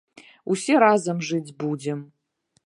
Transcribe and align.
Усе 0.55 0.79
разам 0.83 1.21
жыць 1.29 1.55
будзем! 1.65 1.99